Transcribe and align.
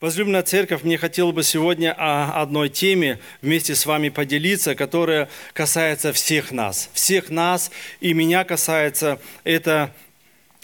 Возлюбленная 0.00 0.44
церковь, 0.44 0.84
мне 0.84 0.96
хотелось 0.96 1.34
бы 1.34 1.42
сегодня 1.42 1.92
о 1.92 2.40
одной 2.40 2.68
теме 2.68 3.18
вместе 3.42 3.74
с 3.74 3.84
вами 3.84 4.10
поделиться, 4.10 4.76
которая 4.76 5.28
касается 5.54 6.12
всех 6.12 6.52
нас. 6.52 6.88
Всех 6.92 7.30
нас 7.30 7.72
и 7.98 8.14
меня 8.14 8.44
касается. 8.44 9.18
Это 9.42 9.92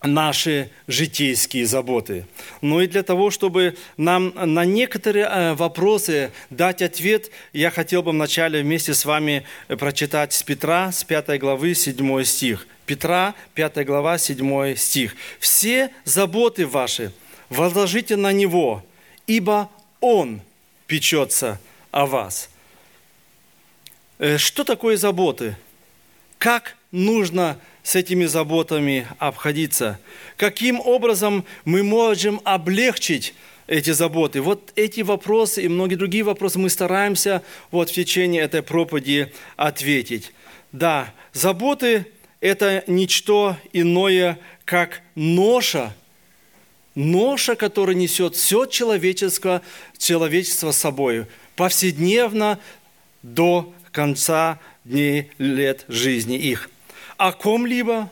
наши 0.04 0.70
житейские 0.86 1.66
заботы. 1.66 2.26
Но 2.60 2.80
и 2.80 2.86
для 2.86 3.02
того, 3.02 3.32
чтобы 3.32 3.76
нам 3.96 4.32
на 4.36 4.64
некоторые 4.64 5.24
э, 5.24 5.54
вопросы 5.54 6.30
дать 6.50 6.80
ответ, 6.80 7.32
я 7.52 7.72
хотел 7.72 8.04
бы 8.04 8.12
вначале 8.12 8.62
вместе 8.62 8.94
с 8.94 9.04
вами 9.04 9.42
прочитать 9.66 10.32
с 10.32 10.44
Петра, 10.44 10.92
с 10.92 11.02
5 11.02 11.40
главы, 11.40 11.74
7 11.74 12.22
стих. 12.22 12.68
Петра, 12.86 13.34
5 13.54 13.84
глава, 13.84 14.16
7 14.16 14.76
стих. 14.76 15.16
«Все 15.40 15.90
заботы 16.04 16.68
ваши 16.68 17.10
возложите 17.48 18.14
на 18.14 18.32
Него, 18.32 18.84
ибо 19.26 19.70
Он 20.00 20.40
печется 20.86 21.60
о 21.90 22.06
вас». 22.06 22.48
Э, 24.18 24.38
что 24.38 24.64
такое 24.64 24.96
заботы? 24.96 25.56
Как 26.38 26.76
нужно 26.92 27.58
с 27.82 27.96
этими 27.96 28.24
заботами 28.26 29.06
обходиться? 29.18 29.98
Каким 30.36 30.80
образом 30.80 31.44
мы 31.64 31.82
можем 31.82 32.40
облегчить 32.44 33.34
эти 33.66 33.90
заботы? 33.90 34.40
Вот 34.40 34.72
эти 34.76 35.00
вопросы 35.00 35.62
и 35.62 35.68
многие 35.68 35.96
другие 35.96 36.24
вопросы 36.24 36.58
мы 36.58 36.70
стараемся 36.70 37.42
вот 37.70 37.90
в 37.90 37.92
течение 37.92 38.42
этой 38.42 38.62
проповеди 38.62 39.32
ответить. 39.56 40.32
Да, 40.72 41.12
заботы– 41.32 42.06
это 42.40 42.84
ничто 42.86 43.56
иное, 43.72 44.38
как 44.64 45.02
ноша, 45.14 45.94
ноша, 46.94 47.56
которая 47.56 47.96
несет 47.96 48.36
все 48.36 48.66
человечество, 48.66 49.62
человечество 49.98 50.72
с 50.72 50.78
собой, 50.78 51.26
повседневно 51.56 52.58
до 53.22 53.72
конца 53.92 54.58
дней, 54.84 55.30
лет 55.38 55.84
жизни 55.88 56.36
их 56.36 56.70
о 57.16 57.32
ком-либо, 57.32 58.10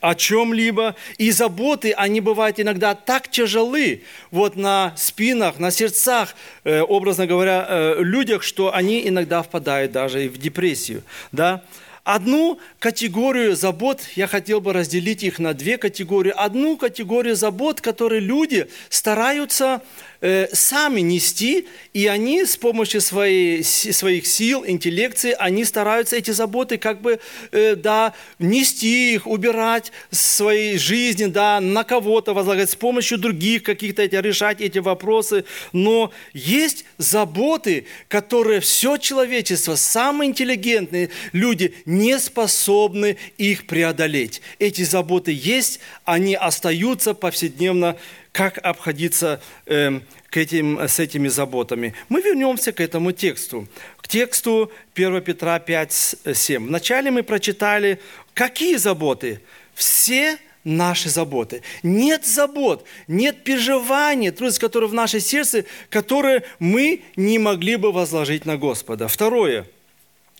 о 0.00 0.14
чем-либо, 0.14 0.96
и 1.16 1.30
заботы, 1.30 1.92
они 1.92 2.20
бывают 2.20 2.58
иногда 2.58 2.94
так 2.94 3.28
тяжелы 3.28 4.02
вот 4.30 4.56
на 4.56 4.92
спинах, 4.96 5.58
на 5.58 5.70
сердцах, 5.70 6.34
э, 6.64 6.80
образно 6.80 7.26
говоря, 7.26 7.64
э, 7.68 7.94
людях, 7.98 8.42
что 8.42 8.74
они 8.74 9.06
иногда 9.06 9.42
впадают 9.42 9.92
даже 9.92 10.24
и 10.24 10.28
в 10.28 10.38
депрессию. 10.38 11.04
Да? 11.30 11.62
Одну 12.04 12.58
категорию 12.80 13.54
забот, 13.54 14.00
я 14.16 14.26
хотел 14.26 14.60
бы 14.60 14.72
разделить 14.72 15.22
их 15.22 15.38
на 15.38 15.54
две 15.54 15.78
категории. 15.78 16.32
Одну 16.34 16.76
категорию 16.76 17.36
забот, 17.36 17.80
которые 17.80 18.20
люди 18.20 18.68
стараются 18.88 19.82
Э, 20.24 20.46
сами 20.52 21.00
нести, 21.00 21.66
и 21.92 22.06
они 22.06 22.44
с 22.44 22.56
помощью 22.56 23.00
своей, 23.00 23.64
своих 23.64 24.24
сил, 24.24 24.64
интеллекции, 24.64 25.34
они 25.36 25.64
стараются 25.64 26.14
эти 26.14 26.30
заботы 26.30 26.78
как 26.78 27.02
бы, 27.02 27.18
э, 27.50 27.74
да, 27.74 28.14
нести 28.38 29.14
их, 29.14 29.26
убирать 29.26 29.90
своей 30.12 30.78
жизни, 30.78 31.24
да, 31.24 31.60
на 31.60 31.82
кого-то 31.82 32.34
возлагать, 32.34 32.70
с 32.70 32.76
помощью 32.76 33.18
других 33.18 33.64
каких-то 33.64 34.02
эти, 34.02 34.14
решать 34.14 34.60
эти 34.60 34.78
вопросы. 34.78 35.44
Но 35.72 36.12
есть 36.32 36.84
заботы, 36.98 37.86
которые 38.06 38.60
все 38.60 38.98
человечество, 38.98 39.74
самые 39.74 40.30
интеллигентные 40.30 41.10
люди 41.32 41.74
не 41.84 42.16
способны 42.20 43.16
их 43.38 43.66
преодолеть. 43.66 44.40
Эти 44.60 44.82
заботы 44.84 45.32
есть, 45.32 45.80
они 46.04 46.36
остаются 46.36 47.12
повседневно 47.12 47.96
как 48.32 48.58
обходиться 48.58 49.40
э, 49.66 50.00
к 50.30 50.36
этим, 50.38 50.80
с 50.80 50.98
этими 50.98 51.28
заботами. 51.28 51.94
Мы 52.08 52.22
вернемся 52.22 52.72
к 52.72 52.80
этому 52.80 53.12
тексту, 53.12 53.68
к 53.98 54.08
тексту 54.08 54.72
1 54.94 55.20
Петра 55.20 55.58
5, 55.58 56.16
7. 56.34 56.66
Вначале 56.66 57.10
мы 57.10 57.22
прочитали, 57.22 58.00
какие 58.32 58.76
заботы? 58.76 59.40
Все 59.74 60.38
наши 60.64 61.10
заботы. 61.10 61.62
Нет 61.82 62.24
забот, 62.24 62.86
нет 63.06 63.44
переживаний, 63.44 64.30
трудностей, 64.30 64.60
которые 64.60 64.88
в 64.88 64.94
нашем 64.94 65.20
сердце, 65.20 65.64
которые 65.90 66.44
мы 66.58 67.02
не 67.16 67.38
могли 67.38 67.76
бы 67.76 67.92
возложить 67.92 68.46
на 68.46 68.56
Господа. 68.56 69.08
Второе. 69.08 69.66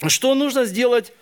Что 0.07 0.35
нужно 0.35 0.65
сделать? 0.65 1.13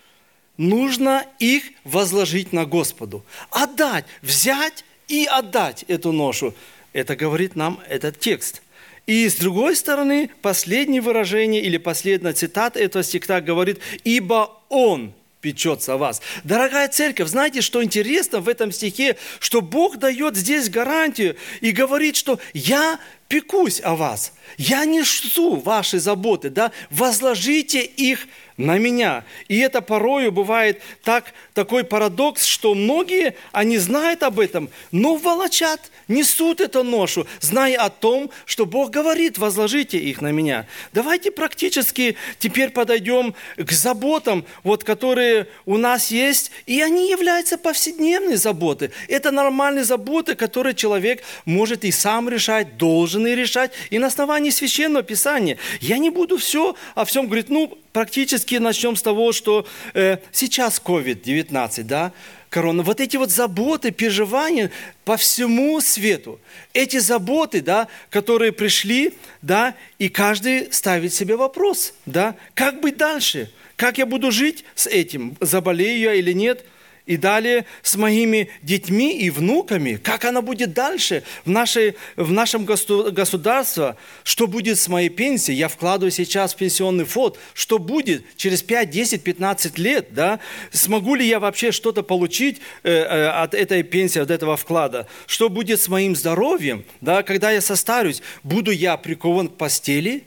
Нужно 0.57 1.25
их 1.39 1.63
возложить 1.83 2.53
на 2.53 2.65
Господу. 2.65 3.25
Отдать, 3.49 4.05
взять 4.21 4.85
и 5.11 5.25
отдать 5.25 5.83
эту 5.87 6.11
ношу. 6.11 6.53
Это 6.93 7.15
говорит 7.15 7.55
нам 7.55 7.79
этот 7.89 8.19
текст. 8.19 8.61
И 9.07 9.27
с 9.27 9.35
другой 9.35 9.75
стороны, 9.75 10.29
последнее 10.41 11.01
выражение 11.01 11.61
или 11.61 11.77
последняя 11.77 12.33
цитата 12.33 12.79
этого 12.79 13.03
стиха 13.03 13.41
говорит, 13.41 13.79
«Ибо 14.03 14.61
Он 14.69 15.13
печется 15.41 15.93
о 15.93 15.97
вас». 15.97 16.21
Дорогая 16.43 16.87
церковь, 16.87 17.27
знаете, 17.27 17.61
что 17.61 17.83
интересно 17.83 18.39
в 18.39 18.47
этом 18.47 18.71
стихе? 18.71 19.17
Что 19.39 19.61
Бог 19.61 19.97
дает 19.97 20.37
здесь 20.37 20.69
гарантию 20.69 21.35
и 21.59 21.71
говорит, 21.71 22.15
что 22.15 22.39
«Я 22.53 22.99
пекусь 23.27 23.81
о 23.83 23.95
вас, 23.95 24.33
я 24.57 24.85
несу 24.85 25.55
ваши 25.55 25.99
заботы, 25.99 26.49
да, 26.49 26.71
возложите 26.89 27.81
их 27.81 28.27
на 28.61 28.77
меня. 28.77 29.23
И 29.47 29.59
это 29.59 29.81
порою 29.81 30.31
бывает 30.31 30.81
так, 31.03 31.33
такой 31.53 31.83
парадокс, 31.83 32.45
что 32.45 32.73
многие, 32.73 33.35
они 33.51 33.77
знают 33.77 34.23
об 34.23 34.39
этом, 34.39 34.69
но 34.91 35.15
волочат, 35.15 35.91
несут 36.07 36.61
эту 36.61 36.83
ношу, 36.83 37.25
зная 37.39 37.77
о 37.77 37.89
том, 37.89 38.29
что 38.45 38.65
Бог 38.65 38.91
говорит, 38.91 39.37
возложите 39.37 39.97
их 39.97 40.21
на 40.21 40.31
меня. 40.31 40.67
Давайте 40.93 41.31
практически 41.31 42.15
теперь 42.39 42.69
подойдем 42.69 43.33
к 43.57 43.71
заботам, 43.71 44.45
вот, 44.63 44.83
которые 44.83 45.47
у 45.65 45.77
нас 45.77 46.11
есть, 46.11 46.51
и 46.65 46.81
они 46.81 47.09
являются 47.09 47.57
повседневной 47.57 48.35
заботой. 48.35 48.91
Это 49.07 49.31
нормальные 49.31 49.83
заботы, 49.83 50.35
которые 50.35 50.75
человек 50.75 51.23
может 51.45 51.83
и 51.83 51.91
сам 51.91 52.29
решать, 52.29 52.77
должен 52.77 53.25
и 53.27 53.35
решать, 53.35 53.71
и 53.89 53.99
на 53.99 54.07
основании 54.07 54.51
Священного 54.51 55.03
Писания. 55.03 55.57
Я 55.79 55.97
не 55.97 56.09
буду 56.09 56.37
все 56.37 56.75
о 56.95 57.05
всем 57.05 57.25
говорить, 57.25 57.49
ну, 57.49 57.77
практически 57.93 58.50
начнем 58.59 58.95
с 58.95 59.01
того, 59.01 59.31
что 59.31 59.65
э, 59.93 60.17
сейчас 60.31 60.81
COVID-19, 60.83 61.83
да, 61.83 62.11
корона, 62.49 62.83
вот 62.83 62.99
эти 62.99 63.17
вот 63.17 63.31
заботы, 63.31 63.91
переживания 63.91 64.71
по 65.05 65.17
всему 65.17 65.79
свету, 65.81 66.39
эти 66.73 66.97
заботы, 66.97 67.61
да, 67.61 67.87
которые 68.09 68.51
пришли, 68.51 69.13
да, 69.41 69.75
и 69.99 70.09
каждый 70.09 70.71
ставит 70.71 71.13
себе 71.13 71.35
вопрос, 71.37 71.93
да, 72.05 72.35
как 72.53 72.81
быть 72.81 72.97
дальше, 72.97 73.51
как 73.75 73.97
я 73.97 74.05
буду 74.05 74.31
жить 74.31 74.65
с 74.75 74.87
этим, 74.87 75.37
заболею 75.39 75.99
я 75.99 76.13
или 76.13 76.33
нет– 76.33 76.65
и 77.05 77.17
далее 77.17 77.65
с 77.81 77.95
моими 77.95 78.49
детьми 78.61 79.17
и 79.17 79.29
внуками, 79.29 79.95
как 79.95 80.25
она 80.25 80.41
будет 80.41 80.73
дальше 80.73 81.23
в, 81.45 81.49
нашей, 81.49 81.95
в 82.15 82.31
нашем 82.31 82.65
государстве, 82.65 83.95
что 84.23 84.47
будет 84.47 84.79
с 84.79 84.87
моей 84.87 85.09
пенсией, 85.09 85.57
я 85.57 85.67
вкладываю 85.67 86.11
сейчас 86.11 86.53
в 86.53 86.57
пенсионный 86.57 87.05
фонд, 87.05 87.37
что 87.53 87.79
будет 87.79 88.23
через 88.37 88.61
5, 88.63 88.89
10, 88.89 89.23
15 89.23 89.77
лет, 89.77 90.07
да? 90.11 90.39
смогу 90.71 91.15
ли 91.15 91.27
я 91.27 91.39
вообще 91.39 91.71
что-то 91.71 92.03
получить 92.03 92.61
э, 92.83 92.91
э, 92.91 93.27
от 93.27 93.53
этой 93.53 93.83
пенсии, 93.83 94.19
от 94.19 94.31
этого 94.31 94.57
вклада, 94.57 95.07
что 95.25 95.49
будет 95.49 95.81
с 95.81 95.87
моим 95.87 96.15
здоровьем, 96.15 96.85
да? 97.01 97.23
когда 97.23 97.51
я 97.51 97.61
состарюсь, 97.61 98.21
буду 98.43 98.71
я 98.71 98.97
прикован 98.97 99.47
к 99.47 99.57
постели 99.57 100.23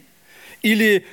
или 0.63 1.05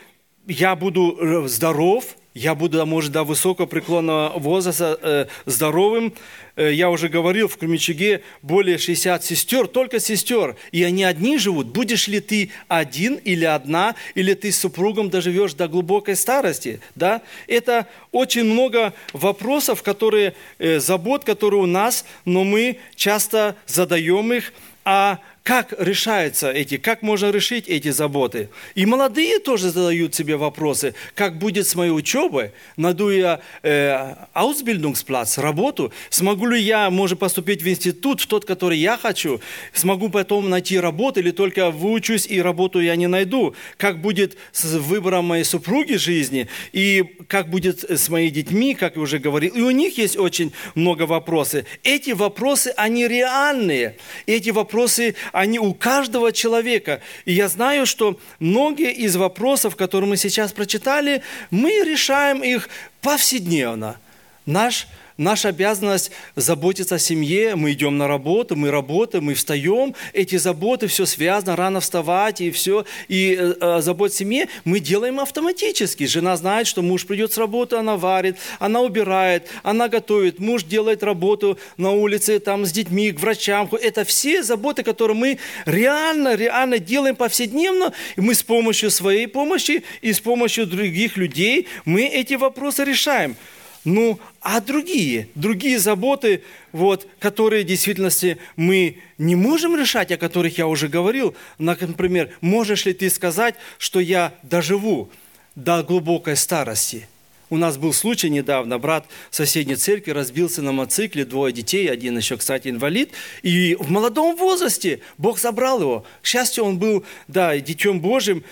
я 0.47 0.75
буду 0.75 1.17
э, 1.19 1.47
здоров, 1.47 2.15
я 2.33 2.55
буду, 2.55 2.85
может, 2.85 3.11
до 3.11 3.23
высокого 3.23 3.65
преклонного 3.65 4.39
возраста 4.39 4.97
э, 5.01 5.25
здоровым. 5.45 6.13
Э, 6.55 6.71
я 6.71 6.89
уже 6.89 7.09
говорил, 7.09 7.49
в 7.49 7.57
Кремичаге 7.57 8.23
более 8.41 8.77
60 8.77 9.23
сестер, 9.23 9.67
только 9.67 9.99
сестер. 9.99 10.55
И 10.71 10.81
они 10.83 11.03
одни 11.03 11.37
живут. 11.37 11.67
Будешь 11.67 12.07
ли 12.07 12.21
ты 12.21 12.51
один 12.69 13.15
или 13.15 13.43
одна, 13.43 13.95
или 14.15 14.33
ты 14.33 14.51
с 14.51 14.59
супругом 14.59 15.09
доживешь 15.09 15.53
до 15.55 15.67
глубокой 15.67 16.15
старости? 16.15 16.79
Да? 16.95 17.21
Это 17.47 17.87
очень 18.13 18.45
много 18.45 18.93
вопросов, 19.11 19.83
которые, 19.83 20.33
э, 20.57 20.79
забот, 20.79 21.25
которые 21.25 21.61
у 21.61 21.65
нас, 21.65 22.05
но 22.23 22.45
мы 22.45 22.79
часто 22.95 23.57
задаем 23.67 24.31
их. 24.31 24.53
А 24.85 25.19
как 25.43 25.73
решаются 25.79 26.51
эти, 26.51 26.77
как 26.77 27.01
можно 27.01 27.31
решить 27.31 27.67
эти 27.67 27.89
заботы. 27.89 28.49
И 28.75 28.85
молодые 28.85 29.39
тоже 29.39 29.71
задают 29.71 30.13
себе 30.13 30.37
вопросы, 30.37 30.93
как 31.15 31.39
будет 31.39 31.67
с 31.67 31.73
моей 31.73 31.91
учебой, 31.91 32.51
найду 32.77 33.09
я 33.09 33.41
э, 33.63 34.15
Ausbildungsplatz, 34.35 35.41
работу, 35.41 35.91
смогу 36.11 36.45
ли 36.45 36.61
я, 36.61 36.91
может, 36.91 37.17
поступить 37.17 37.63
в 37.63 37.67
институт, 37.67 38.21
в 38.21 38.27
тот, 38.27 38.45
который 38.45 38.77
я 38.77 38.97
хочу, 38.97 39.41
смогу 39.73 40.09
потом 40.09 40.49
найти 40.49 40.79
работу 40.79 41.19
или 41.19 41.31
только 41.31 41.71
выучусь 41.71 42.27
и 42.27 42.39
работу 42.39 42.79
я 42.79 42.95
не 42.95 43.07
найду, 43.07 43.55
как 43.77 43.99
будет 43.99 44.37
с 44.51 44.65
выбором 44.65 45.25
моей 45.25 45.43
супруги 45.43 45.93
жизни 45.93 46.47
и 46.71 47.03
как 47.27 47.49
будет 47.49 47.83
с 47.89 48.09
моими 48.09 48.29
детьми, 48.29 48.75
как 48.75 48.95
я 48.95 49.01
уже 49.01 49.17
говорил. 49.17 49.55
И 49.55 49.61
у 49.61 49.71
них 49.71 49.97
есть 49.97 50.17
очень 50.17 50.53
много 50.75 51.03
вопросов. 51.03 51.65
Эти 51.83 52.11
вопросы, 52.11 52.73
они 52.77 53.07
реальные. 53.07 53.97
Эти 54.27 54.51
вопросы, 54.51 55.15
они 55.31 55.59
у 55.59 55.73
каждого 55.73 56.31
человека. 56.31 57.01
И 57.25 57.33
я 57.33 57.47
знаю, 57.47 57.85
что 57.85 58.19
многие 58.39 58.91
из 58.93 59.15
вопросов, 59.15 59.75
которые 59.75 60.09
мы 60.09 60.17
сейчас 60.17 60.51
прочитали, 60.51 61.21
мы 61.49 61.83
решаем 61.83 62.43
их 62.43 62.69
повседневно. 63.01 63.97
Наш 64.45 64.87
Наша 65.21 65.49
обязанность 65.49 66.09
заботиться 66.35 66.95
о 66.95 66.99
семье. 66.99 67.55
Мы 67.55 67.73
идем 67.73 67.95
на 67.95 68.07
работу, 68.07 68.55
мы 68.55 68.71
работаем, 68.71 69.25
мы 69.25 69.35
встаем. 69.35 69.93
Эти 70.13 70.37
заботы, 70.37 70.87
все 70.87 71.05
связано, 71.05 71.55
рано 71.55 71.79
вставать 71.79 72.41
и 72.41 72.49
все. 72.49 72.85
И 73.07 73.37
э, 73.39 73.53
э 73.61 73.81
забот 73.81 74.11
о 74.11 74.15
семье 74.15 74.47
мы 74.65 74.79
делаем 74.79 75.19
автоматически. 75.19 76.07
Жена 76.07 76.35
знает, 76.37 76.65
что 76.65 76.81
муж 76.81 77.05
придет 77.05 77.31
с 77.33 77.37
работы, 77.37 77.75
она 77.75 77.97
варит, 77.97 78.37
она 78.57 78.81
убирает, 78.81 79.47
она 79.61 79.89
готовит. 79.89 80.39
Муж 80.39 80.63
делает 80.63 81.03
работу 81.03 81.59
на 81.77 81.91
улице, 81.91 82.39
там 82.39 82.65
с 82.65 82.71
детьми, 82.71 83.11
к 83.11 83.19
врачам. 83.19 83.69
Это 83.79 84.05
все 84.05 84.41
заботы, 84.41 84.81
которые 84.81 85.15
мы 85.15 85.37
реально, 85.67 86.33
реально 86.33 86.79
делаем 86.79 87.15
повседневно. 87.15 87.93
И 88.15 88.21
мы 88.21 88.33
с 88.33 88.41
помощью 88.41 88.89
своей 88.89 89.27
помощи 89.27 89.83
и 90.01 90.13
с 90.13 90.19
помощью 90.19 90.65
других 90.65 91.15
людей 91.15 91.67
мы 91.85 92.05
эти 92.05 92.33
вопросы 92.33 92.83
решаем. 92.83 93.35
Ну, 93.83 94.19
а 94.41 94.61
другие, 94.61 95.27
другие 95.33 95.79
заботы, 95.79 96.43
вот, 96.71 97.07
которые 97.19 97.63
в 97.63 97.67
действительности 97.67 98.37
мы 98.55 98.99
не 99.17 99.35
можем 99.35 99.75
решать, 99.75 100.11
о 100.11 100.17
которых 100.17 100.57
я 100.59 100.67
уже 100.67 100.87
говорил. 100.87 101.35
Например, 101.57 102.29
можешь 102.41 102.85
ли 102.85 102.93
ты 102.93 103.09
сказать, 103.09 103.55
что 103.79 103.99
я 103.99 104.35
доживу 104.43 105.09
до 105.55 105.81
глубокой 105.81 106.35
старости? 106.35 107.07
У 107.49 107.57
нас 107.57 107.77
был 107.77 107.91
случай 107.91 108.29
недавно, 108.29 108.79
брат 108.79 109.07
соседней 109.29 109.75
церкви 109.75 110.11
разбился 110.11 110.61
на 110.61 110.71
мотоцикле, 110.71 111.25
двое 111.25 111.51
детей, 111.51 111.91
один 111.91 112.15
еще, 112.15 112.37
кстати, 112.37 112.69
инвалид, 112.69 113.11
и 113.41 113.75
в 113.77 113.91
молодом 113.91 114.37
возрасте 114.37 115.01
Бог 115.17 115.37
забрал 115.37 115.81
его. 115.81 116.05
К 116.21 116.27
счастью, 116.27 116.63
он 116.63 116.77
был, 116.77 117.03
да, 117.27 117.57
детем 117.57 117.99
Божьим, 117.99 118.45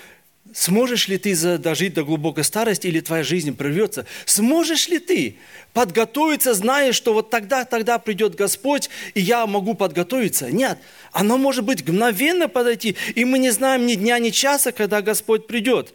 Сможешь 0.52 1.06
ли 1.06 1.16
ты 1.16 1.58
дожить 1.58 1.94
до 1.94 2.02
глубокой 2.02 2.42
старости 2.42 2.88
или 2.88 3.00
твоя 3.00 3.22
жизнь 3.22 3.54
прервется? 3.54 4.06
Сможешь 4.24 4.88
ли 4.88 4.98
ты 4.98 5.36
подготовиться, 5.72 6.54
зная, 6.54 6.92
что 6.92 7.14
вот 7.14 7.30
тогда, 7.30 7.64
тогда 7.64 7.98
придет 7.98 8.34
Господь, 8.34 8.90
и 9.14 9.20
я 9.20 9.46
могу 9.46 9.74
подготовиться? 9.74 10.50
Нет, 10.50 10.78
оно 11.12 11.38
может 11.38 11.64
быть 11.64 11.82
мгновенно 11.82 12.48
подойти, 12.48 12.96
и 13.14 13.24
мы 13.24 13.38
не 13.38 13.50
знаем 13.50 13.86
ни 13.86 13.94
дня, 13.94 14.18
ни 14.18 14.30
часа, 14.30 14.72
когда 14.72 15.02
Господь 15.02 15.46
придет. 15.46 15.94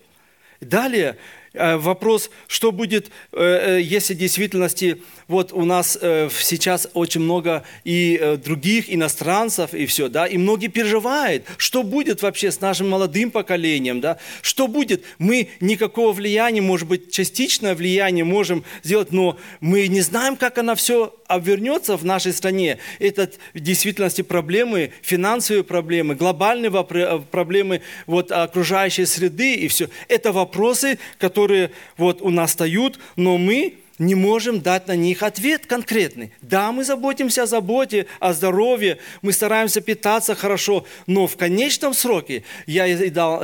Далее 0.62 1.18
э, 1.54 1.75
вопрос, 1.75 2.30
что 2.48 2.72
будет, 2.72 3.10
э, 3.34 3.78
э, 3.78 3.81
если 3.81 4.13
в 4.13 4.18
действительности 4.18 5.02
вот 5.27 5.54
у 5.54 5.66
нас 5.66 5.98
э, 6.00 6.30
сейчас 6.39 6.88
очень 6.94 7.22
много 7.22 7.63
и 7.83 8.18
э, 8.22 8.38
других 8.38 8.94
иностранцев, 8.94 9.74
и 9.74 9.86
все, 9.86 10.07
да, 10.07 10.27
и 10.27 10.38
многие 10.38 10.68
переживают, 10.68 11.45
что 11.57 11.83
будет 11.83 12.22
вообще 12.22 12.51
с 12.51 12.62
нашим 12.62 12.89
молодым 12.89 13.31
поколением, 13.31 14.01
да, 14.01 14.18
что 14.42 14.68
будет. 14.68 15.04
Мы 15.18 15.50
никакого 15.60 16.12
влияния, 16.12 16.62
может 16.62 16.88
быть, 16.88 17.12
частичное 17.12 17.75
влияние 17.75 18.24
можем 18.24 18.63
сделать, 18.83 19.12
но 19.12 19.38
мы 19.62 19.88
не 19.88 20.01
знаем, 20.01 20.36
как 20.36 20.57
оно 20.57 20.75
все 20.75 21.16
обвернется 21.28 21.98
в 21.98 22.06
нашей 22.06 22.33
стране. 22.33 22.78
Это 23.00 23.31
в 23.54 23.60
действительности 23.60 24.21
проблемы, 24.21 24.92
финансовые 25.01 25.63
проблемы, 25.63 26.16
глобальные 26.16 26.71
э, 26.71 27.19
проблемы 27.31 27.81
вот, 28.06 28.31
окружающей 28.31 29.06
среды 29.06 29.56
и 29.56 29.68
все. 29.68 29.89
Это 30.07 30.31
вопросы, 30.31 31.00
которые 31.18 31.71
вот 31.98 32.21
у 32.21 32.30
нас 32.30 32.51
встают, 32.51 33.00
но 33.16 33.38
мы 33.38 33.80
не 33.97 34.15
можем 34.15 34.62
дать 34.62 34.88
на 34.88 34.95
них 34.95 35.24
ответ 35.24 35.65
конкретный. 35.65 36.31
Да, 36.42 36.71
мы 36.71 36.83
заботимся 36.83 37.44
о 37.44 37.45
заботе, 37.45 38.07
о 38.19 38.33
здоровье, 38.33 38.97
мы 39.21 39.31
стараемся 39.31 39.81
питаться 39.81 40.36
хорошо, 40.36 40.86
но 41.07 41.27
в 41.27 41.38
конечном 41.38 41.94
сроке 41.94 42.44
я 42.65 42.88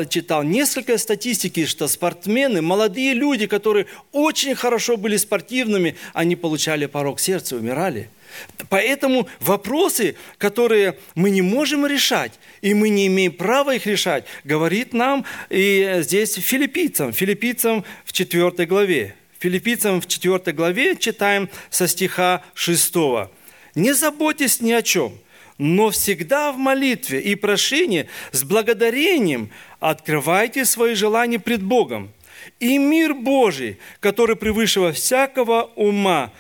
читал 0.06 0.44
несколько 0.44 0.98
статистики, 0.98 1.66
что 1.66 1.88
спортсмены, 1.88 2.62
молодые 2.62 3.14
люди, 3.14 3.48
которые 3.48 3.86
очень 4.12 4.56
хорошо 4.56 4.98
были 4.98 5.18
спортивными, 5.18 5.96
они 6.14 6.36
получали 6.36 6.86
порог 6.86 7.20
сердца, 7.20 7.56
умирали. 7.56 8.10
Поэтому 8.70 9.28
вопросы, 9.40 10.16
которые 10.38 10.98
мы 11.16 11.30
не 11.30 11.42
можем 11.42 11.86
решать, 11.86 12.32
и 12.62 12.74
мы 12.74 12.90
не 12.90 13.08
имеем 13.08 13.34
права 13.34 13.76
их 13.76 13.86
решать, 13.86 14.26
говорит 14.44 14.94
нам 14.94 15.26
и 15.50 15.98
здесь 16.00 16.36
филиппийцам, 16.36 17.12
филиппийцам 17.12 17.84
в 18.06 18.14
4 18.14 18.66
главе. 18.66 19.16
Филиппийцам 19.42 20.02
в 20.02 20.08
4 20.08 20.54
главе 20.54 20.96
читаем 20.96 21.50
со 21.72 21.88
стиха 21.88 22.44
6. 22.54 22.94
«Не 23.74 23.94
заботьтесь 23.94 24.62
ни 24.62 24.72
о 24.72 24.84
чем, 24.84 25.18
но 25.58 25.90
всегда 25.90 26.52
в 26.52 26.58
молитве 26.58 27.20
и 27.20 27.34
прошении 27.34 28.08
с 28.32 28.44
благодарением 28.44 29.50
открывайте 29.80 30.64
свои 30.64 30.94
желания 30.94 31.40
пред 31.40 31.64
Богом. 31.64 32.12
И 32.60 32.78
мир 32.78 33.16
Божий, 33.16 33.80
который 34.00 34.36
превыше 34.36 34.92
всякого 34.92 35.72
ума, 35.76 36.32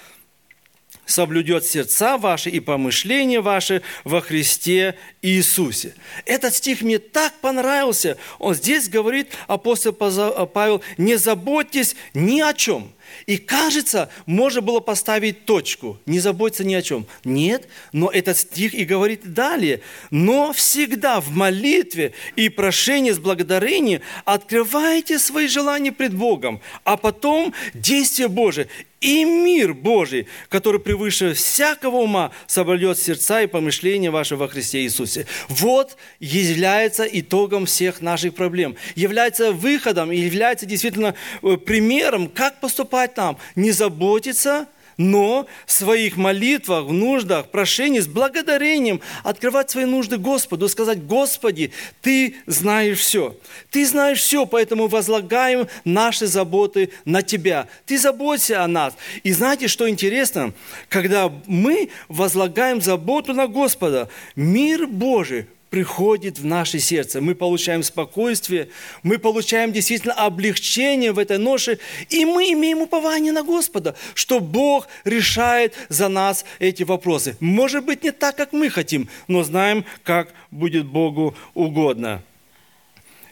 соблюдет 1.11 1.65
сердца 1.65 2.17
ваши 2.17 2.49
и 2.49 2.59
помышления 2.59 3.41
ваши 3.41 3.81
во 4.03 4.21
Христе 4.21 4.95
Иисусе. 5.21 5.93
Этот 6.25 6.55
стих 6.55 6.81
мне 6.81 6.97
так 6.99 7.33
понравился. 7.41 8.17
Он 8.39 8.55
здесь 8.55 8.89
говорит, 8.89 9.29
апостол 9.47 9.93
Павел, 9.93 10.81
не 10.97 11.15
заботьтесь 11.17 11.95
ни 12.13 12.41
о 12.41 12.53
чем. 12.53 12.91
И 13.25 13.37
кажется, 13.37 14.09
можно 14.25 14.61
было 14.61 14.79
поставить 14.79 15.45
точку, 15.45 15.99
не 16.05 16.19
заботиться 16.19 16.63
ни 16.63 16.73
о 16.73 16.81
чем. 16.81 17.05
Нет, 17.23 17.67
но 17.91 18.09
этот 18.09 18.37
стих 18.37 18.73
и 18.73 18.85
говорит 18.85 19.33
далее. 19.33 19.81
Но 20.09 20.53
всегда 20.53 21.19
в 21.21 21.29
молитве 21.31 22.13
и 22.35 22.49
прошении 22.49 23.11
с 23.11 23.19
благодарением 23.19 24.01
открывайте 24.25 25.19
свои 25.19 25.47
желания 25.47 25.91
пред 25.91 26.13
Богом, 26.13 26.61
а 26.83 26.97
потом 26.97 27.53
действие 27.73 28.27
Божие 28.27 28.67
и 29.01 29.25
мир 29.25 29.73
Божий, 29.73 30.27
который 30.47 30.79
превыше 30.79 31.33
всякого 31.33 31.97
ума 31.97 32.31
соблюдет 32.45 32.99
сердца 32.99 33.41
и 33.41 33.47
помышления 33.47 34.11
ваши 34.11 34.35
во 34.35 34.47
Христе 34.47 34.83
Иисусе. 34.83 35.25
Вот 35.49 35.97
является 36.19 37.03
итогом 37.03 37.65
всех 37.65 38.01
наших 38.01 38.35
проблем, 38.35 38.75
является 38.95 39.51
выходом 39.51 40.11
и 40.11 40.17
является 40.17 40.67
действительно 40.67 41.15
э, 41.41 41.57
примером, 41.57 42.29
как 42.29 42.59
поступать 42.61 43.00
нам. 43.17 43.37
Не 43.55 43.71
заботиться– 43.71 44.67
но 45.01 45.47
в 45.65 45.71
своих 45.71 46.17
молитвах, 46.17 46.85
в 46.85 46.93
нуждах, 46.93 47.49
прошении 47.49 47.99
с 47.99 48.07
благодарением 48.07 49.01
открывать 49.23 49.69
свои 49.69 49.85
нужды 49.85 50.17
Господу, 50.17 50.69
сказать, 50.69 51.05
Господи, 51.05 51.71
Ты 52.01 52.35
знаешь 52.45 52.99
все. 52.99 53.35
Ты 53.69 53.85
знаешь 53.85 54.19
все, 54.19 54.45
поэтому 54.45 54.87
возлагаем 54.87 55.67
наши 55.83 56.27
заботы 56.27 56.91
на 57.05 57.21
Тебя. 57.21 57.67
Ты 57.85 57.97
заботься 57.97 58.63
о 58.63 58.67
нас. 58.67 58.93
И 59.23 59.31
знаете, 59.31 59.67
что 59.67 59.89
интересно? 59.89 60.53
Когда 60.89 61.31
мы 61.47 61.89
возлагаем 62.07 62.81
заботу 62.81 63.33
на 63.33 63.47
Господа, 63.47 64.09
мир 64.35 64.87
Божий 64.87 65.47
приходит 65.71 66.37
в 66.37 66.45
наше 66.45 66.79
сердце. 66.79 67.21
Мы 67.21 67.33
получаем 67.33 67.81
спокойствие, 67.81 68.67
мы 69.03 69.17
получаем 69.17 69.71
действительно 69.71 70.13
облегчение 70.13 71.13
в 71.13 71.17
этой 71.17 71.39
ноше, 71.39 71.79
и 72.09 72.25
мы 72.25 72.51
имеем 72.51 72.81
упование 72.81 73.31
на 73.31 73.41
Господа, 73.41 73.95
что 74.13 74.41
Бог 74.41 74.87
решает 75.05 75.73
за 75.87 76.09
нас 76.09 76.45
эти 76.59 76.83
вопросы. 76.83 77.37
Может 77.39 77.85
быть, 77.85 78.03
не 78.03 78.11
так, 78.11 78.35
как 78.35 78.51
мы 78.51 78.69
хотим, 78.69 79.07
но 79.29 79.43
знаем, 79.43 79.85
как 80.03 80.33
будет 80.51 80.85
Богу 80.85 81.35
угодно. 81.53 82.21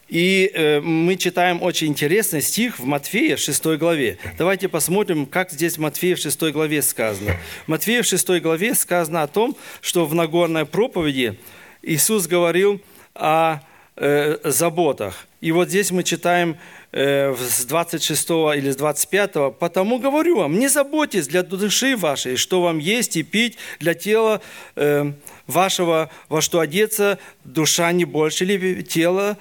И 0.08 0.50
э, 0.56 0.80
мы 0.80 1.18
читаем 1.18 1.62
очень 1.62 1.88
интересный 1.88 2.42
стих 2.42 2.80
в 2.80 2.86
Матфея 2.86 3.38
6 3.38 3.78
главе. 3.78 4.18
Давайте 4.40 4.68
посмотрим, 4.68 5.28
как 5.28 5.52
здесь 5.52 5.78
в 5.78 5.82
Матфея 5.82 6.16
6 6.16 6.42
главе 6.52 6.82
сказано. 6.82 7.36
В 7.66 7.68
Матфея 7.68 8.02
6 8.02 8.42
главе 8.42 8.74
сказано 8.74 9.22
о 9.22 9.28
том, 9.28 9.56
что 9.82 10.08
в 10.08 10.16
Нагорной 10.16 10.66
проповеди 10.66 11.38
Иисус 11.82 12.28
говорил 12.28 12.82
о 13.16 13.60
э, 13.96 14.38
заботах. 14.44 15.28
И 15.42 15.52
вот 15.52 15.70
здесь 15.70 15.92
мы 15.92 16.04
читаем 16.04 16.58
э, 16.92 17.34
с 17.36 17.66
26 17.66 18.30
или 18.58 18.72
с 18.72 18.76
25, 18.76 19.58
«Потому 19.58 20.00
говорю 20.00 20.38
вам, 20.38 20.60
не 20.60 20.68
заботьтесь 20.68 21.28
для 21.28 21.44
души 21.44 21.96
вашей, 21.96 22.36
что 22.36 22.62
вам 22.62 22.80
есть 22.80 23.16
и 23.16 23.24
пить, 23.24 23.58
для 23.80 23.94
тела 23.94 24.42
э, 24.76 25.12
вашего, 25.48 26.10
во 26.28 26.42
что 26.42 26.60
одеться, 26.60 27.20
душа 27.46 27.92
не 27.94 28.06
больше 28.06 28.46
ли 28.46 28.84
тела, 28.84 29.38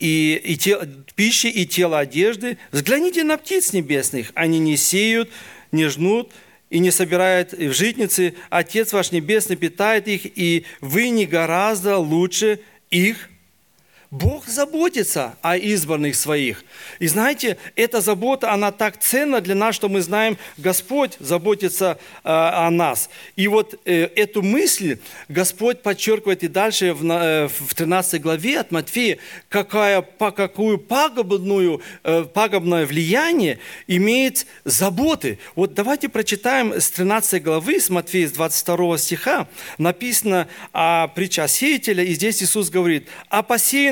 и, 0.00 0.40
и 0.44 0.56
те, 0.56 0.78
пищи 1.14 1.46
и 1.46 1.66
тело 1.66 1.98
одежды. 1.98 2.58
Взгляните 2.72 3.24
на 3.24 3.36
птиц 3.36 3.72
небесных, 3.72 4.30
они 4.34 4.58
не 4.58 4.76
сеют, 4.76 5.30
не 5.72 5.86
жнут, 5.86 6.32
и 6.70 6.78
не 6.78 6.90
собирает 6.90 7.52
в 7.52 7.72
житницы, 7.72 8.34
Отец 8.50 8.92
ваш 8.92 9.12
Небесный 9.12 9.56
питает 9.56 10.08
их, 10.08 10.22
и 10.38 10.64
вы 10.80 11.08
не 11.08 11.26
гораздо 11.26 11.98
лучше 11.98 12.60
их. 12.90 13.30
Бог 14.10 14.46
заботится 14.46 15.36
о 15.42 15.58
избранных 15.58 16.16
своих. 16.16 16.64
И 16.98 17.06
знаете, 17.08 17.58
эта 17.76 18.00
забота, 18.00 18.52
она 18.52 18.72
так 18.72 18.98
ценна 18.98 19.42
для 19.42 19.54
нас, 19.54 19.74
что 19.74 19.90
мы 19.90 20.00
знаем, 20.00 20.38
Господь 20.56 21.16
заботится 21.20 21.98
э, 22.24 22.28
о 22.30 22.70
нас. 22.70 23.10
И 23.36 23.48
вот 23.48 23.78
э, 23.84 24.04
эту 24.16 24.40
мысль 24.40 24.98
Господь 25.28 25.82
подчеркивает 25.82 26.42
и 26.42 26.48
дальше 26.48 26.94
в, 26.94 27.04
э, 27.04 27.48
в 27.48 27.74
13 27.74 28.22
главе 28.22 28.60
от 28.60 28.70
Матфея, 28.70 29.18
какая, 29.50 30.00
по 30.00 30.30
какую 30.30 30.78
пагубную, 30.78 31.82
э, 32.02 32.24
пагубное 32.32 32.86
влияние 32.86 33.58
имеет 33.86 34.46
заботы. 34.64 35.38
Вот 35.54 35.74
давайте 35.74 36.08
прочитаем 36.08 36.72
с 36.72 36.90
13 36.90 37.42
главы, 37.42 37.78
с 37.78 37.90
Матфея, 37.90 38.26
с 38.26 38.32
22 38.32 38.96
стиха, 38.96 39.48
написано 39.76 40.48
о 40.72 41.08
притче 41.08 41.42
о 41.42 41.48
сеятеле, 41.48 42.06
и 42.06 42.14
здесь 42.14 42.42
Иисус 42.42 42.70
говорит, 42.70 43.06
а 43.28 43.42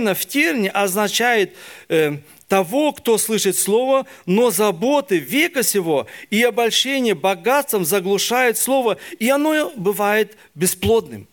посеяно 0.07 0.15
в 0.15 0.27
терне 0.27 0.71
означает 0.71 1.55
э, 1.89 2.19
того, 2.49 2.93
кто 2.93 3.19
слышит 3.19 3.57
Слово, 3.57 4.07
но 4.27 4.51
заботы 4.51 5.19
века 5.19 5.63
сего 5.63 6.07
и 6.31 6.43
обольщение 6.43 7.15
богатством 7.15 7.85
заглушает 7.85 8.59
Слово, 8.59 8.99
и 9.19 9.29
оно 9.29 9.73
бывает 9.77 10.37
бесплодным. 10.55 11.27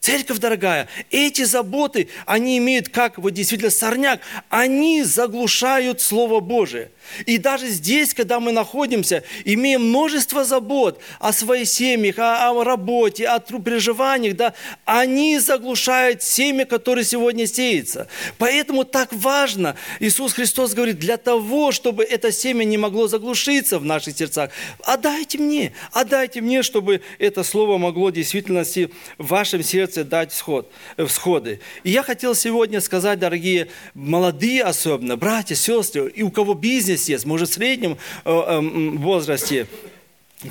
Церковь 0.00 0.38
дорогая, 0.38 0.88
эти 1.10 1.42
заботы, 1.42 2.08
они 2.26 2.58
имеют, 2.58 2.90
как 2.90 3.18
вот 3.18 3.30
действительно 3.30 3.70
сорняк, 3.70 4.20
они 4.50 5.02
заглушают 5.02 6.00
Слово 6.00 6.40
Божие. 6.40 6.90
И 7.26 7.38
даже 7.38 7.68
здесь, 7.68 8.14
когда 8.14 8.40
мы 8.40 8.52
находимся, 8.52 9.24
имеем 9.44 9.88
множество 9.88 10.44
забот 10.44 11.00
о 11.20 11.32
своих 11.32 11.68
семьях, 11.68 12.18
о, 12.18 12.50
о 12.50 12.64
работе, 12.64 13.28
о 13.28 13.40
переживаниях, 13.40 14.36
да, 14.36 14.54
они 14.84 15.38
заглушают 15.38 16.22
семя, 16.22 16.64
которое 16.64 17.04
сегодня 17.04 17.46
сеется. 17.46 18.08
Поэтому 18.38 18.84
так 18.84 19.12
важно, 19.12 19.76
Иисус 20.00 20.32
Христос 20.32 20.74
говорит, 20.74 20.98
для 20.98 21.16
того, 21.16 21.72
чтобы 21.72 22.04
это 22.04 22.32
семя 22.32 22.64
не 22.64 22.78
могло 22.78 23.08
заглушиться 23.08 23.78
в 23.78 23.84
наших 23.84 24.16
сердцах, 24.16 24.50
отдайте 24.82 25.38
мне, 25.38 25.72
отдайте 25.92 26.40
мне, 26.40 26.62
чтобы 26.62 27.02
это 27.18 27.42
слово 27.42 27.78
могло 27.78 28.08
в 28.08 28.12
действительности 28.12 28.90
в 29.18 29.28
вашем 29.28 29.62
сердце 29.62 30.04
дать 30.04 30.32
всход, 30.32 30.70
всходы. 31.06 31.60
И 31.82 31.90
я 31.90 32.02
хотел 32.02 32.34
сегодня 32.34 32.80
сказать, 32.80 33.18
дорогие 33.18 33.68
молодые 33.94 34.62
особенно, 34.62 35.16
братья, 35.16 35.54
сестры, 35.54 36.10
и 36.10 36.22
у 36.22 36.30
кого 36.30 36.54
бизнес, 36.54 36.95
есть, 36.96 37.24
может, 37.24 37.50
в 37.50 37.54
среднем 37.54 37.98
э, 38.24 38.30
эм, 38.30 38.98
возрасте, 38.98 39.66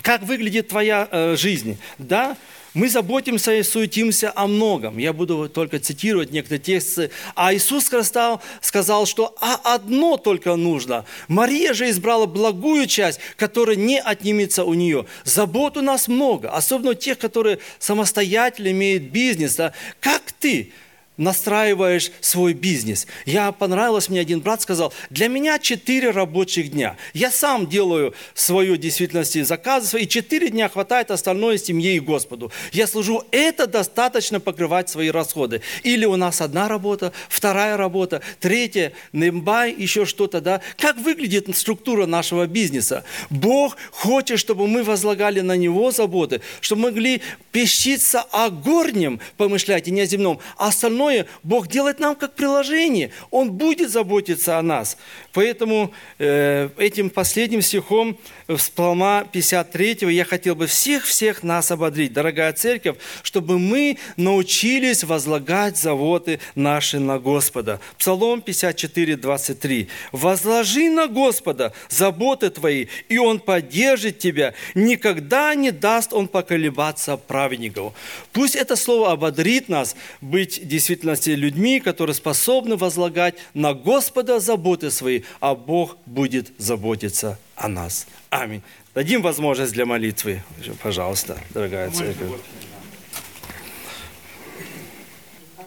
как 0.01 0.23
выглядит 0.23 0.69
твоя 0.69 1.07
э, 1.11 1.35
жизнь, 1.35 1.77
да? 1.97 2.37
Мы 2.75 2.89
заботимся 2.89 3.55
и 3.55 3.63
суетимся 3.63 4.33
о 4.35 4.47
многом. 4.47 4.97
Я 4.97 5.13
буду 5.13 5.47
только 5.47 5.79
цитировать 5.79 6.31
некоторые 6.31 6.59
тексты. 6.59 7.09
А 7.33 7.53
Иисус 7.53 7.85
сказал, 7.85 8.41
сказал, 8.59 9.05
что 9.05 9.33
а 9.39 9.75
одно 9.75 10.17
только 10.17 10.57
нужно. 10.57 11.05
Мария 11.29 11.73
же 11.73 11.89
избрала 11.89 12.25
благую 12.25 12.85
часть, 12.87 13.21
которая 13.37 13.77
не 13.77 14.01
отнимется 14.01 14.65
у 14.65 14.73
нее. 14.73 15.05
Забот 15.23 15.77
у 15.77 15.81
нас 15.81 16.09
много, 16.09 16.49
особенно 16.49 16.95
тех, 16.95 17.17
которые 17.17 17.59
самостоятельно 17.79 18.71
имеют 18.71 19.03
бизнес. 19.03 19.55
Да? 19.55 19.71
Как 20.01 20.33
ты? 20.33 20.73
Настраиваешь 21.17 22.11
свой 22.21 22.53
бизнес. 22.53 23.05
Я 23.25 23.51
понравилось, 23.51 24.09
мне 24.09 24.19
один 24.19 24.41
брат 24.41 24.61
сказал, 24.61 24.93
для 25.09 25.27
меня 25.27 25.59
4 25.59 26.09
рабочих 26.11 26.71
дня. 26.71 26.97
Я 27.13 27.31
сам 27.31 27.67
делаю 27.67 28.15
свою 28.33 28.75
действительности 28.77 29.43
заказы, 29.43 29.99
и 30.01 30.07
4 30.07 30.49
дня 30.49 30.67
хватает 30.67 31.11
остальное 31.11 31.57
семье 31.57 31.95
и 31.95 31.99
Господу. 31.99 32.51
Я 32.71 32.87
служу, 32.87 33.23
это 33.31 33.67
достаточно 33.67 34.39
покрывать 34.39 34.89
свои 34.89 35.09
расходы. 35.09 35.61
Или 35.83 36.05
у 36.05 36.15
нас 36.15 36.41
одна 36.41 36.67
работа, 36.67 37.13
вторая 37.29 37.77
работа, 37.77 38.21
третья, 38.39 38.93
нембай, 39.13 39.71
еще 39.71 40.05
что-то, 40.05 40.41
да. 40.41 40.61
Как 40.77 40.97
выглядит 40.97 41.55
структура 41.55 42.07
нашего 42.07 42.47
бизнеса? 42.47 43.03
Бог 43.29 43.77
хочет, 43.91 44.39
чтобы 44.39 44.67
мы 44.67 44.83
возлагали 44.83 45.41
на 45.41 45.55
Него 45.55 45.91
заботы, 45.91 46.41
чтобы 46.61 46.81
мы 46.81 46.95
могли 46.95 47.21
пещиться 47.51 48.21
о 48.31 48.49
горнем, 48.49 49.19
помышлять, 49.35 49.89
и 49.89 49.91
не 49.91 50.01
о 50.01 50.05
земном, 50.05 50.39
а 50.57 50.69
остальное 50.69 51.04
остальное 51.05 51.27
Бог 51.43 51.67
делает 51.67 51.99
нам 51.99 52.15
как 52.15 52.33
приложение. 52.33 53.11
Он 53.31 53.51
будет 53.51 53.89
заботиться 53.89 54.57
о 54.57 54.61
нас. 54.61 54.97
Поэтому 55.33 55.91
э, 56.19 56.69
этим 56.77 57.09
последним 57.09 57.61
стихом 57.61 58.17
в 58.47 58.57
Псалма 58.57 59.27
53 59.31 59.97
я 60.13 60.25
хотел 60.25 60.55
бы 60.55 60.67
всех-всех 60.67 61.43
нас 61.43 61.71
ободрить, 61.71 62.13
дорогая 62.13 62.53
церковь, 62.53 62.97
чтобы 63.23 63.59
мы 63.59 63.97
научились 64.17 65.03
возлагать 65.03 65.77
заводы 65.77 66.39
наши 66.55 66.99
на 66.99 67.19
Господа. 67.19 67.79
Псалом 67.97 68.41
54, 68.41 69.15
23. 69.17 69.87
«Возложи 70.11 70.89
на 70.89 71.07
Господа 71.07 71.73
заботы 71.89 72.49
твои, 72.49 72.87
и 73.09 73.17
Он 73.17 73.39
поддержит 73.39 74.19
тебя. 74.19 74.53
Никогда 74.75 75.55
не 75.55 75.71
даст 75.71 76.13
Он 76.13 76.27
поколебаться 76.27 77.17
праведников». 77.17 77.93
Пусть 78.31 78.55
это 78.55 78.75
слово 78.75 79.11
ободрит 79.11 79.69
нас 79.69 79.95
быть 80.21 80.67
действительности 80.95 81.29
людьми, 81.31 81.79
которые 81.79 82.13
способны 82.13 82.75
возлагать 82.75 83.35
на 83.53 83.73
Господа 83.73 84.39
заботы 84.39 84.91
свои, 84.91 85.21
а 85.39 85.55
Бог 85.55 85.97
будет 86.05 86.51
заботиться 86.57 87.37
о 87.55 87.67
нас. 87.67 88.07
Аминь. 88.29 88.61
Дадим 88.93 89.21
возможность 89.21 89.73
для 89.73 89.85
молитвы, 89.85 90.41
пожалуйста, 90.81 91.37
дорогая 91.49 91.91
церковь. 91.91 92.29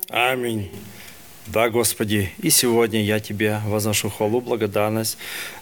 Аминь. 0.08 0.70
Да, 1.47 1.70
Господи, 1.70 2.30
и 2.42 2.50
сегодня 2.50 3.02
я 3.02 3.20
Тебе 3.20 3.61
возношу 3.66 4.11
хвалу, 4.11 4.40
благодарность 4.40 5.18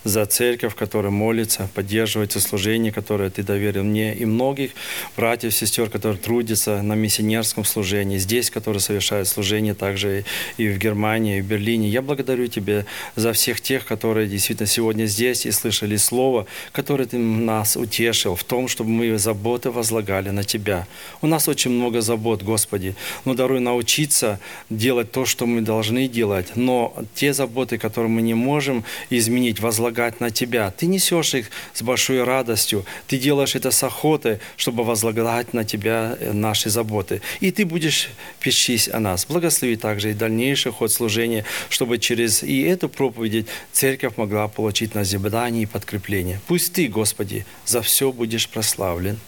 за 0.07 0.25
церковь, 0.25 0.77
которая 0.77 1.11
молится, 1.11 1.69
поддерживает 1.75 2.33
служение, 2.33 2.93
которое 2.93 3.29
Ты 3.29 3.43
доверил 3.43 3.83
мне, 3.83 4.15
и 4.15 4.25
многих 4.25 4.71
братьев, 5.17 5.53
сестер, 5.53 5.91
которые 5.91 6.19
трудятся 6.19 6.81
на 6.83 6.95
миссионерском 6.95 7.65
служении, 7.65 8.19
здесь, 8.19 8.51
которые 8.51 8.81
совершают 8.81 9.27
служение 9.27 9.75
также 9.75 10.25
и 10.59 10.69
в 10.69 10.79
Германии, 10.79 11.39
и 11.39 11.41
в 11.41 11.47
Берлине. 11.47 11.89
Я 11.89 12.03
благодарю 12.03 12.47
Тебя 12.47 12.87
за 13.17 13.33
всех 13.33 13.61
тех, 13.61 13.85
которые 13.85 14.29
действительно 14.29 14.69
сегодня 14.69 15.07
здесь 15.07 15.45
и 15.45 15.51
слышали 15.51 15.97
Слово, 15.97 16.47
которое 16.71 17.07
Ты 17.07 17.19
нас 17.19 17.77
утешил 17.77 18.37
в 18.37 18.45
том, 18.45 18.69
чтобы 18.69 18.91
мы 18.91 19.19
заботы 19.19 19.73
возлагали 19.73 20.31
на 20.31 20.45
Тебя. 20.45 20.87
У 21.21 21.27
нас 21.27 21.49
очень 21.49 21.73
много 21.73 22.01
забот, 22.01 22.45
Господи, 22.45 22.95
но 23.25 23.35
даруй 23.35 23.59
научиться 23.59 24.39
делать 24.71 25.11
то, 25.11 25.27
что 25.27 25.47
мы 25.47 25.63
должны 25.63 26.07
делать, 26.07 26.53
но 26.55 26.95
те 27.17 27.33
заботы, 27.33 27.77
которые 27.77 28.11
мы 28.11 28.23
не 28.23 28.35
можем 28.35 28.85
изменить, 29.11 29.59
возлагать 29.59 29.96
на 30.21 30.31
Тебя, 30.31 30.71
Ты 30.71 30.87
несешь 30.87 31.35
их 31.35 31.51
с 31.75 31.83
большой 31.83 32.25
радостью, 32.25 32.85
Ты 33.07 33.19
делаешь 33.19 33.55
это 33.55 33.71
с 33.71 33.83
охотой, 33.83 34.39
чтобы 34.57 34.85
возлагать 34.85 35.55
на 35.55 35.65
Тебя 35.65 36.17
э, 36.19 36.33
наши 36.33 36.71
заботы. 36.71 37.23
И 37.41 37.51
Ты 37.51 37.65
будешь 37.65 38.09
печись 38.41 38.89
о 38.89 39.01
нас. 39.01 39.27
Благослови 39.27 39.77
также 39.77 40.11
и 40.11 40.15
дальнейший 40.15 40.73
ход 40.73 40.93
служения, 40.93 41.45
чтобы 41.69 41.99
через 41.99 42.43
и 42.43 42.63
эту 42.63 42.89
проповедь 42.89 43.47
церковь 43.73 44.17
могла 44.17 44.49
получить 44.49 44.95
назидание 44.95 45.65
и 45.65 45.67
подкрепление. 45.67 46.41
Пусть 46.47 46.73
Ты, 46.73 46.89
Господи, 46.89 47.47
за 47.65 47.83
все 47.83 48.13
будешь 48.13 48.49
прославлен. 48.49 49.19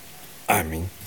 Аминь. 0.47 0.89